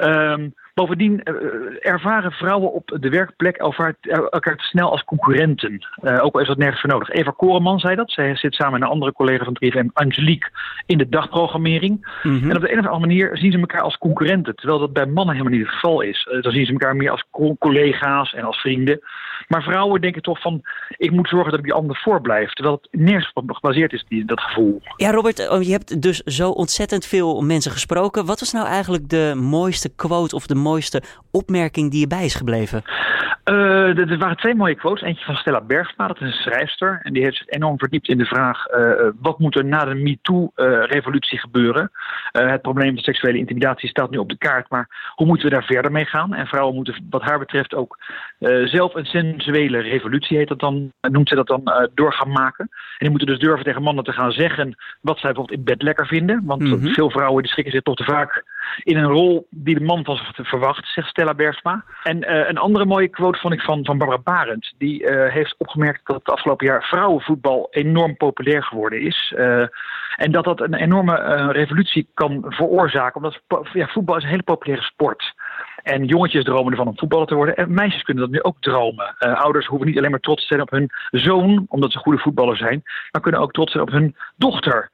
Um, 0.00 0.54
Bovendien 0.78 1.20
uh, 1.24 1.34
ervaren 1.80 2.32
vrouwen 2.32 2.72
op 2.72 2.96
de 3.00 3.08
werkplek 3.08 3.56
elkaar, 3.56 4.56
te 4.56 4.64
snel 4.64 4.90
als 4.90 5.04
concurrenten. 5.04 5.86
Uh, 6.02 6.24
ook 6.24 6.34
al 6.34 6.40
is 6.40 6.46
dat 6.46 6.56
nergens 6.56 6.80
voor 6.80 6.90
nodig. 6.90 7.10
Eva 7.10 7.30
Koreman 7.30 7.78
zei 7.78 7.96
dat. 7.96 8.10
Zij 8.10 8.36
zit 8.36 8.54
samen 8.54 8.72
met 8.72 8.82
een 8.82 8.94
andere 8.94 9.12
collega 9.12 9.44
van 9.44 9.56
3FM, 9.64 9.92
Angelique, 9.92 10.50
in 10.86 10.98
de 10.98 11.08
dagprogrammering. 11.08 12.20
Mhm. 12.22 12.50
En 12.50 12.56
op 12.56 12.62
de 12.62 12.72
een 12.72 12.78
of 12.78 12.84
andere 12.84 13.06
manier 13.06 13.30
zien 13.36 13.52
ze 13.52 13.58
elkaar 13.58 13.80
als 13.80 13.98
concurrenten. 13.98 14.54
Terwijl 14.54 14.78
dat 14.78 14.92
bij 14.92 15.06
mannen 15.06 15.34
helemaal 15.34 15.58
niet 15.58 15.66
het 15.66 15.74
geval 15.74 16.00
is. 16.00 16.28
Dan 16.40 16.52
zien 16.52 16.66
ze 16.66 16.72
elkaar 16.72 16.96
meer 16.96 17.10
als 17.10 17.24
collega's 17.58 18.34
en 18.34 18.44
als 18.44 18.60
vrienden. 18.60 19.00
Maar 19.48 19.62
vrouwen 19.62 20.00
denken 20.00 20.22
toch 20.22 20.40
van, 20.40 20.62
ik 20.96 21.10
moet 21.10 21.28
zorgen 21.28 21.50
dat 21.50 21.58
ik 21.58 21.64
die 21.64 21.74
ander 21.74 21.96
voorblijf. 21.96 22.52
Terwijl 22.52 22.78
het 22.80 23.00
nergens 23.00 23.32
op 23.32 23.50
gebaseerd 23.50 23.92
is, 23.92 24.04
die, 24.08 24.24
dat 24.24 24.40
gevoel. 24.40 24.80
Ja, 24.96 25.10
Robert, 25.10 25.48
oh, 25.48 25.62
je 25.62 25.70
hebt 25.70 26.02
dus 26.02 26.20
zo 26.20 26.50
ontzettend 26.50 27.06
veel 27.06 27.40
mensen 27.42 27.70
gesproken. 27.72 28.26
Wat 28.26 28.40
was 28.40 28.52
nou 28.52 28.66
eigenlijk 28.66 29.08
de 29.08 29.32
mooiste 29.36 29.94
quote 29.94 30.34
of 30.34 30.46
de 30.46 30.54
mooiste 30.68 31.02
opmerking 31.30 31.90
die 31.90 32.00
je 32.00 32.06
bij 32.06 32.24
is 32.24 32.34
gebleven? 32.34 32.82
Uh, 33.50 33.98
er 33.98 34.18
waren 34.18 34.36
twee 34.36 34.54
mooie 34.54 34.74
quotes. 34.74 35.02
Eentje 35.02 35.24
van 35.24 35.34
Stella 35.34 35.60
Bergsma, 35.60 36.06
dat 36.06 36.20
is 36.20 36.26
een 36.26 36.32
schrijfster. 36.32 37.00
En 37.02 37.12
die 37.12 37.22
heeft 37.22 37.36
zich 37.36 37.48
enorm 37.48 37.78
verdiept 37.78 38.08
in 38.08 38.18
de 38.18 38.24
vraag: 38.24 38.66
uh, 38.68 38.90
wat 39.20 39.38
moet 39.38 39.56
er 39.56 39.64
na 39.64 39.84
de 39.84 39.94
MeToo-revolutie 39.94 41.38
gebeuren? 41.38 41.90
Uh, 42.32 42.50
het 42.50 42.62
probleem 42.62 42.94
van 42.94 43.02
seksuele 43.02 43.38
intimidatie 43.38 43.88
staat 43.88 44.10
nu 44.10 44.18
op 44.18 44.28
de 44.28 44.38
kaart, 44.38 44.70
maar 44.70 45.12
hoe 45.14 45.26
moeten 45.26 45.48
we 45.48 45.54
daar 45.54 45.64
verder 45.64 45.92
mee 45.92 46.04
gaan? 46.04 46.34
En 46.34 46.46
vrouwen 46.46 46.74
moeten, 46.74 47.06
wat 47.10 47.22
haar 47.22 47.38
betreft, 47.38 47.74
ook 47.74 47.98
zelf 48.64 48.94
een 48.94 49.04
sensuele 49.04 49.78
revolutie, 49.78 50.36
heet 50.36 50.48
dat 50.48 50.60
dan, 50.60 50.92
noemt 51.00 51.28
ze 51.28 51.34
dat 51.34 51.46
dan, 51.46 51.90
door 51.94 52.12
gaan 52.12 52.32
maken. 52.32 52.68
En 52.68 52.96
die 52.98 53.10
moeten 53.10 53.28
dus 53.28 53.38
durven 53.38 53.64
tegen 53.64 53.82
mannen 53.82 54.04
te 54.04 54.12
gaan 54.12 54.32
zeggen 54.32 54.76
wat 55.00 55.18
zij 55.18 55.32
bijvoorbeeld 55.32 55.58
in 55.58 55.64
bed 55.64 55.82
lekker 55.82 56.06
vinden. 56.06 56.42
Want 56.44 56.62
mhm. 56.62 56.86
veel 56.86 57.10
vrouwen 57.10 57.42
die 57.42 57.50
schikken 57.50 57.72
zich 57.72 57.82
toch 57.82 57.96
te 57.96 58.04
vaak 58.04 58.44
in 58.82 58.96
een 58.96 59.10
rol 59.10 59.46
die 59.50 59.78
de 59.78 59.84
man 59.84 60.04
zich 60.04 60.48
verwacht, 60.48 60.86
zegt 60.86 61.08
Stella 61.08 61.34
Bergsma. 61.34 61.84
En 62.02 62.48
een 62.48 62.58
andere 62.58 62.84
mooie 62.84 63.08
quote 63.08 63.38
vond 63.38 63.54
ik 63.54 63.60
van, 63.60 63.84
van 63.84 63.98
Barbara 63.98 64.20
Barend. 64.22 64.74
Die 64.78 65.02
uh, 65.02 65.32
heeft 65.32 65.54
opgemerkt 65.58 66.06
dat 66.06 66.16
het 66.16 66.28
afgelopen 66.28 66.66
jaar 66.66 66.82
vrouwenvoetbal 66.82 67.68
enorm 67.70 68.16
populair 68.16 68.62
geworden 68.62 69.00
is. 69.00 69.32
Uh, 69.36 69.66
en 70.16 70.32
dat 70.32 70.44
dat 70.44 70.60
een 70.60 70.74
enorme 70.74 71.52
revolutie 71.52 72.08
kan 72.14 72.44
veroorzaken. 72.48 73.16
Omdat 73.16 73.40
ja, 73.72 73.86
voetbal 73.86 74.16
is 74.16 74.22
een 74.22 74.28
hele 74.28 74.42
populaire 74.42 74.84
sport. 74.84 75.34
En 75.82 76.04
jongetjes 76.04 76.44
dromen 76.44 76.70
ervan 76.70 76.86
om 76.86 76.98
voetballer 76.98 77.26
te 77.26 77.34
worden. 77.34 77.56
En 77.56 77.74
meisjes 77.74 78.02
kunnen 78.02 78.22
dat 78.22 78.32
nu 78.32 78.42
ook 78.42 78.56
dromen. 78.60 79.16
Ouders 79.18 79.66
hoeven 79.66 79.86
niet 79.86 79.98
alleen 79.98 80.10
maar 80.10 80.20
trots 80.20 80.40
te 80.40 80.46
zijn 80.46 80.60
op 80.60 80.70
hun 80.70 80.90
zoon, 81.10 81.66
omdat 81.68 81.92
ze 81.92 81.98
goede 81.98 82.18
voetballer 82.18 82.56
zijn, 82.56 82.82
maar 83.10 83.22
kunnen 83.22 83.40
ook 83.40 83.52
trots 83.52 83.72
zijn 83.72 83.84
op 83.84 83.90
hun 83.90 84.16
dochter. 84.36 84.90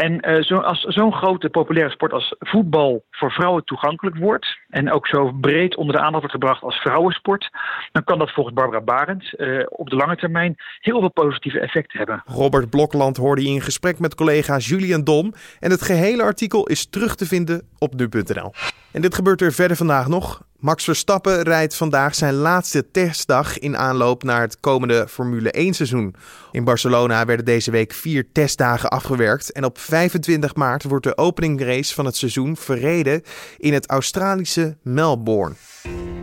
En 0.00 0.30
uh, 0.30 0.42
zo, 0.42 0.56
als 0.56 0.80
zo'n 0.80 1.12
grote 1.12 1.48
populaire 1.48 1.92
sport 1.92 2.12
als 2.12 2.34
voetbal 2.38 3.04
voor 3.10 3.32
vrouwen 3.32 3.64
toegankelijk 3.64 4.16
wordt. 4.16 4.58
en 4.68 4.92
ook 4.92 5.06
zo 5.06 5.32
breed 5.40 5.76
onder 5.76 5.94
de 5.94 6.00
aandacht 6.00 6.20
wordt 6.20 6.32
gebracht 6.32 6.62
als 6.62 6.76
vrouwensport. 6.76 7.50
dan 7.92 8.04
kan 8.04 8.18
dat 8.18 8.32
volgens 8.32 8.54
Barbara 8.54 8.80
Barend 8.80 9.32
uh, 9.36 9.64
op 9.68 9.90
de 9.90 9.96
lange 9.96 10.16
termijn 10.16 10.56
heel 10.80 11.00
veel 11.00 11.10
positieve 11.10 11.60
effecten 11.60 11.98
hebben. 11.98 12.22
Robert 12.24 12.70
Blokland 12.70 13.16
hoorde 13.16 13.44
in 13.44 13.60
gesprek 13.60 13.98
met 13.98 14.14
collega 14.14 14.56
Julian 14.58 15.04
Dom. 15.04 15.32
En 15.60 15.70
het 15.70 15.82
gehele 15.82 16.22
artikel 16.22 16.66
is 16.66 16.90
terug 16.90 17.14
te 17.14 17.26
vinden 17.26 17.68
op 17.78 17.94
nu.nl. 17.94 18.52
En 18.92 19.00
dit 19.00 19.14
gebeurt 19.14 19.40
er 19.40 19.52
verder 19.52 19.76
vandaag 19.76 20.08
nog. 20.08 20.48
Max 20.60 20.84
Verstappen 20.84 21.42
rijdt 21.42 21.74
vandaag 21.74 22.14
zijn 22.14 22.34
laatste 22.34 22.90
testdag 22.90 23.58
in 23.58 23.76
aanloop 23.76 24.22
naar 24.22 24.40
het 24.40 24.60
komende 24.60 25.06
Formule 25.08 25.50
1 25.50 25.74
seizoen. 25.74 26.14
In 26.52 26.64
Barcelona 26.64 27.24
werden 27.24 27.44
deze 27.44 27.70
week 27.70 27.92
vier 27.92 28.26
testdagen 28.32 28.88
afgewerkt 28.88 29.52
en 29.52 29.64
op 29.64 29.78
25 29.78 30.54
maart 30.54 30.82
wordt 30.82 31.04
de 31.04 31.16
openingrace 31.16 31.94
van 31.94 32.04
het 32.04 32.16
seizoen 32.16 32.56
verreden 32.56 33.22
in 33.58 33.72
het 33.72 33.88
Australische 33.88 34.76
Melbourne. 34.82 35.54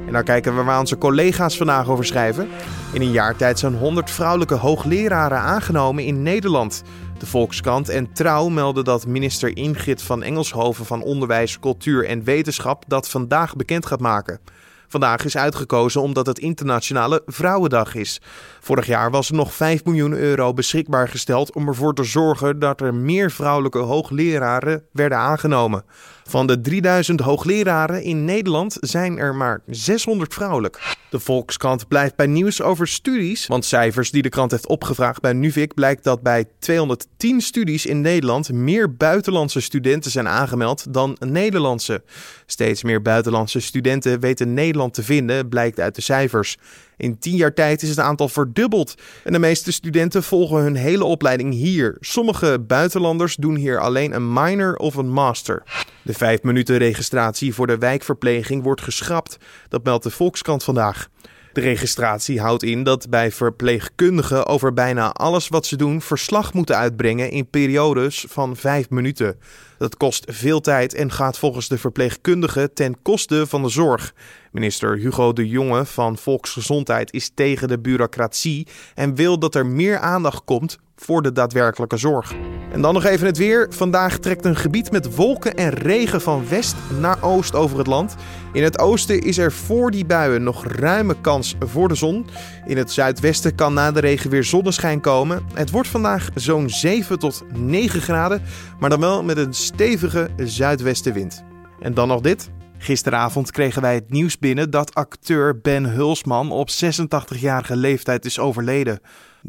En 0.07 0.13
dan 0.13 0.23
kijken 0.23 0.55
we 0.55 0.63
waar 0.63 0.79
onze 0.79 0.97
collega's 0.97 1.57
vandaag 1.57 1.89
over 1.89 2.05
schrijven. 2.05 2.47
In 2.93 3.01
een 3.01 3.11
jaar 3.11 3.35
tijd 3.35 3.59
zijn 3.59 3.73
100 3.73 4.11
vrouwelijke 4.11 4.55
hoogleraren 4.55 5.39
aangenomen 5.39 6.03
in 6.03 6.23
Nederland. 6.23 6.83
De 7.17 7.25
Volkskrant 7.25 7.89
en 7.89 8.13
Trouw 8.13 8.47
melden 8.47 8.83
dat 8.83 9.07
minister 9.07 9.57
Ingrid 9.57 10.01
van 10.01 10.23
Engelshoven 10.23 10.85
van 10.85 11.03
Onderwijs, 11.03 11.59
Cultuur 11.59 12.05
en 12.05 12.23
Wetenschap 12.23 12.83
dat 12.87 13.09
vandaag 13.09 13.55
bekend 13.55 13.85
gaat 13.85 13.99
maken. 13.99 14.39
Vandaag 14.87 15.25
is 15.25 15.37
uitgekozen 15.37 16.01
omdat 16.01 16.25
het 16.25 16.39
Internationale 16.39 17.21
Vrouwendag 17.25 17.95
is. 17.95 18.21
Vorig 18.59 18.85
jaar 18.85 19.11
was 19.11 19.29
er 19.29 19.35
nog 19.35 19.53
5 19.53 19.85
miljoen 19.85 20.13
euro 20.13 20.53
beschikbaar 20.53 21.07
gesteld 21.07 21.53
om 21.55 21.67
ervoor 21.67 21.93
te 21.93 22.03
zorgen 22.03 22.59
dat 22.59 22.81
er 22.81 22.93
meer 22.93 23.31
vrouwelijke 23.31 23.79
hoogleraren 23.79 24.83
werden 24.91 25.17
aangenomen. 25.17 25.83
Van 26.29 26.47
de 26.47 26.61
3000 26.61 27.19
hoogleraren 27.19 28.03
in 28.03 28.25
Nederland 28.25 28.77
zijn 28.79 29.17
er 29.17 29.35
maar 29.35 29.61
600 29.65 30.33
vrouwelijk. 30.33 30.95
De 31.09 31.19
Volkskrant 31.19 31.87
blijft 31.87 32.15
bij 32.15 32.27
nieuws 32.27 32.61
over 32.61 32.87
studies, 32.87 33.47
want 33.47 33.65
cijfers 33.65 34.11
die 34.11 34.21
de 34.21 34.29
krant 34.29 34.51
heeft 34.51 34.67
opgevraagd 34.67 35.21
bij 35.21 35.33
Nuvik 35.33 35.73
blijkt 35.73 36.03
dat 36.03 36.21
bij 36.21 36.45
210 36.59 37.41
studies 37.41 37.85
in 37.85 38.01
Nederland 38.01 38.51
meer 38.51 38.95
buitenlandse 38.95 39.61
studenten 39.61 40.11
zijn 40.11 40.27
aangemeld 40.27 40.93
dan 40.93 41.17
Nederlandse. 41.19 42.03
Steeds 42.45 42.83
meer 42.83 43.01
buitenlandse 43.01 43.59
studenten 43.59 44.19
weten 44.19 44.53
Nederland 44.53 44.93
te 44.93 45.03
vinden, 45.03 45.49
blijkt 45.49 45.79
uit 45.79 45.95
de 45.95 46.01
cijfers. 46.01 46.57
In 46.97 47.19
tien 47.19 47.35
jaar 47.35 47.53
tijd 47.53 47.81
is 47.81 47.89
het 47.89 47.99
aantal 47.99 48.29
verdubbeld. 48.29 48.95
En 49.23 49.31
de 49.31 49.39
meeste 49.39 49.71
studenten 49.71 50.23
volgen 50.23 50.57
hun 50.57 50.75
hele 50.75 51.03
opleiding 51.03 51.53
hier. 51.53 51.97
Sommige 51.99 52.59
buitenlanders 52.67 53.35
doen 53.35 53.55
hier 53.55 53.79
alleen 53.79 54.13
een 54.13 54.33
minor 54.33 54.75
of 54.75 54.95
een 54.95 55.09
master. 55.09 55.63
De 56.01 56.13
vijf 56.13 56.43
minuten 56.43 56.77
registratie 56.77 57.53
voor 57.53 57.67
de 57.67 57.77
wijkverpleging 57.77 58.63
wordt 58.63 58.81
geschrapt. 58.81 59.37
Dat 59.69 59.83
meldt 59.83 60.03
de 60.03 60.11
Volkskrant 60.11 60.63
vandaag. 60.63 61.09
De 61.57 61.63
registratie 61.63 62.41
houdt 62.41 62.63
in 62.63 62.83
dat 62.83 63.09
bij 63.09 63.31
verpleegkundigen 63.31 64.45
over 64.45 64.73
bijna 64.73 65.11
alles 65.11 65.47
wat 65.47 65.65
ze 65.65 65.75
doen 65.75 66.01
verslag 66.01 66.53
moeten 66.53 66.77
uitbrengen 66.77 67.31
in 67.31 67.49
periodes 67.49 68.25
van 68.29 68.55
vijf 68.55 68.89
minuten. 68.89 69.39
Dat 69.77 69.97
kost 69.97 70.25
veel 70.27 70.59
tijd 70.59 70.93
en 70.93 71.11
gaat 71.11 71.37
volgens 71.37 71.67
de 71.67 71.77
verpleegkundigen 71.77 72.73
ten 72.73 73.01
koste 73.01 73.47
van 73.47 73.63
de 73.63 73.69
zorg. 73.69 74.13
Minister 74.51 74.97
Hugo 74.97 75.33
de 75.33 75.47
Jonge 75.47 75.85
van 75.85 76.17
Volksgezondheid 76.17 77.13
is 77.13 77.31
tegen 77.33 77.67
de 77.67 77.79
bureaucratie 77.79 78.67
en 78.95 79.15
wil 79.15 79.39
dat 79.39 79.55
er 79.55 79.65
meer 79.65 79.99
aandacht 79.99 80.43
komt 80.45 80.77
voor 81.05 81.21
de 81.21 81.31
daadwerkelijke 81.31 81.97
zorg. 81.97 82.33
En 82.71 82.81
dan 82.81 82.93
nog 82.93 83.05
even 83.05 83.27
het 83.27 83.37
weer. 83.37 83.67
Vandaag 83.69 84.17
trekt 84.17 84.45
een 84.45 84.55
gebied 84.55 84.91
met 84.91 85.15
wolken 85.15 85.55
en 85.55 85.69
regen 85.69 86.21
van 86.21 86.49
west 86.49 86.75
naar 86.99 87.23
oost 87.23 87.55
over 87.55 87.77
het 87.77 87.87
land. 87.87 88.15
In 88.53 88.63
het 88.63 88.79
oosten 88.79 89.21
is 89.21 89.37
er 89.37 89.51
voor 89.51 89.91
die 89.91 90.05
buien 90.05 90.43
nog 90.43 90.65
ruime 90.65 91.21
kans 91.21 91.55
voor 91.59 91.87
de 91.87 91.95
zon. 91.95 92.25
In 92.65 92.77
het 92.77 92.91
zuidwesten 92.91 93.55
kan 93.55 93.73
na 93.73 93.91
de 93.91 93.99
regen 93.99 94.29
weer 94.29 94.43
zonneschijn 94.43 95.01
komen. 95.01 95.45
Het 95.53 95.71
wordt 95.71 95.87
vandaag 95.87 96.29
zo'n 96.35 96.69
7 96.69 97.19
tot 97.19 97.43
9 97.53 98.01
graden, 98.01 98.41
maar 98.79 98.89
dan 98.89 98.99
wel 98.99 99.23
met 99.23 99.37
een 99.37 99.53
stevige 99.53 100.29
zuidwestenwind. 100.37 101.43
En 101.79 101.93
dan 101.93 102.07
nog 102.07 102.21
dit. 102.21 102.49
Gisteravond 102.77 103.51
kregen 103.51 103.81
wij 103.81 103.93
het 103.93 104.11
nieuws 104.11 104.39
binnen 104.39 104.69
dat 104.69 104.93
acteur 104.93 105.59
Ben 105.59 105.85
Hulsman 105.85 106.51
op 106.51 106.69
86-jarige 106.69 107.75
leeftijd 107.75 108.25
is 108.25 108.39
overleden. 108.39 108.99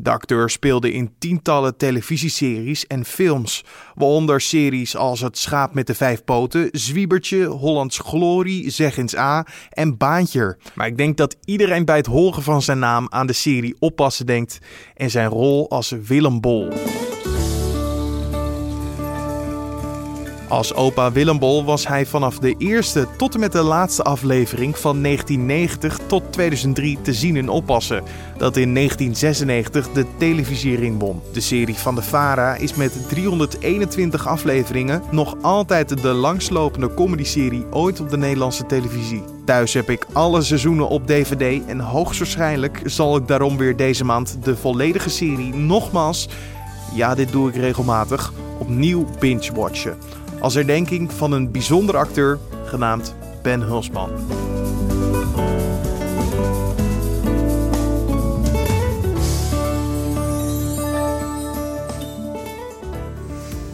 De 0.01 0.11
acteur 0.11 0.51
speelde 0.51 0.93
in 0.93 1.13
tientallen 1.19 1.77
televisieseries 1.77 2.87
en 2.87 3.05
films, 3.05 3.65
waaronder 3.95 4.41
series 4.41 4.97
als 4.97 5.21
Het 5.21 5.39
Schaap 5.39 5.75
met 5.75 5.87
de 5.87 5.95
Vijf 5.95 6.25
Poten, 6.25 6.69
Zwiebertje, 6.73 7.45
Hollands 7.45 7.99
Glorie, 7.99 8.71
Zeg 8.71 8.97
eens 8.97 9.17
A 9.17 9.47
en 9.71 9.97
Baantje. 9.97 10.59
Maar 10.75 10.87
ik 10.87 10.97
denk 10.97 11.17
dat 11.17 11.37
iedereen 11.45 11.85
bij 11.85 11.97
het 11.97 12.07
horen 12.07 12.43
van 12.43 12.63
zijn 12.63 12.79
naam 12.79 13.07
aan 13.09 13.27
de 13.27 13.33
serie 13.33 13.77
Oppassen 13.79 14.27
denkt 14.27 14.59
en 14.95 15.11
zijn 15.11 15.29
rol 15.29 15.71
als 15.71 15.91
Willem 15.91 16.41
Bol. 16.41 16.69
Als 20.49 20.75
opa 20.75 21.13
Willem 21.13 21.39
Bol 21.39 21.65
was 21.65 21.87
hij 21.87 22.07
vanaf 22.07 22.39
de 22.39 22.55
eerste 22.59 23.07
tot 23.17 23.35
en 23.35 23.41
met 23.41 23.53
de 23.53 23.63
laatste 23.63 24.03
aflevering 24.03 24.79
van 24.79 25.03
1990 25.03 25.99
tot 26.07 26.23
2003 26.31 26.99
te 27.03 27.15
zien 27.15 27.37
in 27.37 27.49
Oppassen, 27.49 28.03
dat 28.37 28.57
in 28.57 28.75
1996 28.75 29.89
de 29.93 30.07
televisiering 30.19 31.01
won. 31.01 31.23
De 31.33 31.41
serie 31.41 31.75
van 31.75 31.95
de 31.95 32.03
Vara 32.03 32.55
is 32.55 32.75
met 32.75 33.09
321 33.09 34.27
afleveringen 34.27 35.03
nog 35.11 35.37
altijd 35.43 36.03
de 36.03 36.13
langslopende 36.13 36.95
comedyserie 36.95 37.67
ooit 37.71 38.01
op 38.01 38.11
de 38.11 38.19
Nederlandse 38.19 38.67
televisie. 38.67 39.23
Thuis 39.45 39.75
heb 39.75 39.91
ik 39.91 40.07
alle 40.13 40.43
seizoenen 40.43 40.89
op 40.89 41.07
DVD 41.07 41.67
en 41.67 41.81
hoogstwaarschijnlijk 41.81 42.81
zal 42.85 43.17
ik 43.17 43.27
daarom 43.27 43.57
weer 43.57 43.77
deze 43.77 44.05
maand 44.05 44.39
de 44.43 44.57
volledige 44.57 45.11
serie 45.11 45.55
nogmaals, 45.55 46.29
ja 46.95 47.15
dit 47.15 47.33
doe 47.33 47.49
ik 47.49 47.57
regelmatig, 47.57 48.33
opnieuw 48.59 49.07
binge-watchen 49.19 49.99
als 50.41 50.55
herdenking 50.55 51.13
van 51.13 51.33
een 51.33 51.51
bijzonder 51.51 51.97
acteur 51.97 52.39
genaamd 52.65 53.15
Ben 53.43 53.61
Hulsman. 53.61 54.11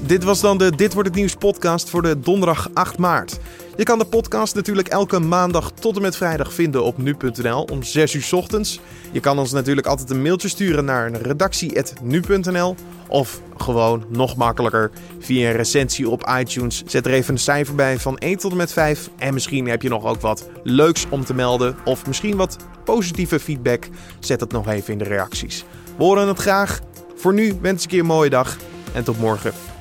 Dit 0.07 0.25
was 0.25 0.41
dan 0.41 0.59
de 0.59 0.77
Dit 0.77 0.93
wordt 0.93 1.09
het 1.09 1.19
nieuws 1.19 1.35
podcast 1.35 1.91
voor 1.91 2.03
de 2.03 2.21
donderdag 2.21 2.69
8 2.73 2.99
maart. 2.99 3.39
Je 3.77 3.83
kan 3.83 3.99
de 3.99 4.05
podcast 4.05 4.55
natuurlijk 4.55 4.89
elke 4.89 5.19
maandag 5.19 5.71
tot 5.71 5.97
en 5.97 6.03
met 6.03 6.17
vrijdag 6.17 6.53
vinden 6.53 6.85
op 6.85 6.99
nu.nl 6.99 7.63
om 7.63 7.83
6 7.83 8.15
uur 8.15 8.29
ochtends. 8.33 8.81
Je 9.13 9.21
kan 9.21 9.39
ons 9.39 9.53
natuurlijk 9.53 9.87
altijd 9.87 10.11
een 10.11 10.23
mailtje 10.23 10.49
sturen 10.49 10.85
naar 10.85 11.13
redactie.nu.nl 11.13 12.75
of 13.09 13.41
gewoon 13.57 14.05
nog 14.09 14.37
makkelijker 14.37 14.91
via 15.19 15.49
een 15.49 15.57
recensie 15.57 16.09
op 16.09 16.35
iTunes. 16.39 16.83
Zet 16.87 17.07
er 17.07 17.13
even 17.13 17.35
een 17.35 17.41
cijfer 17.41 17.75
bij 17.75 17.99
van 17.99 18.19
1 18.19 18.37
tot 18.37 18.51
en 18.51 18.57
met 18.57 18.73
5. 18.73 19.11
En 19.19 19.35
misschien 19.35 19.69
heb 19.69 19.83
je 19.83 19.89
nog 19.89 20.05
ook 20.05 20.21
wat 20.21 20.49
leuks 20.63 21.07
om 21.11 21.25
te 21.25 21.35
melden. 21.35 21.77
Of 21.85 22.07
misschien 22.07 22.37
wat 22.37 22.57
positieve 22.85 23.41
feedback. 23.41 23.89
Zet 24.19 24.41
het 24.41 24.53
nog 24.53 24.69
even 24.69 24.93
in 24.93 24.99
de 24.99 25.05
reacties. 25.05 25.65
We 25.97 26.05
horen 26.05 26.29
het 26.29 26.39
graag. 26.39 26.81
Voor 27.17 27.35
nu 27.35 27.59
wens 27.61 27.85
ik 27.85 27.91
je 27.91 27.99
een 27.99 28.07
mooie 28.07 28.31
dag 28.31 28.57
en 28.93 29.05
tot 29.05 29.19
morgen. 29.19 29.74